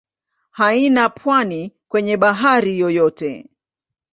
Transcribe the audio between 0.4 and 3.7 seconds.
Haina pwani kwenye bahari yoyote.